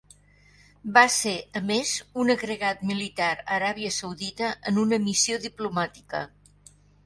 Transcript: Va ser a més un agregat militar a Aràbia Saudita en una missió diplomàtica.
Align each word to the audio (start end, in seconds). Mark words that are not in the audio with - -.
Va 0.95 1.03
ser 1.15 1.33
a 1.61 1.63
més 1.71 1.91
un 2.23 2.33
agregat 2.35 2.83
militar 2.93 3.29
a 3.43 3.45
Aràbia 3.61 3.95
Saudita 4.01 4.53
en 4.73 4.83
una 4.89 5.03
missió 5.07 5.41
diplomàtica. 5.49 6.27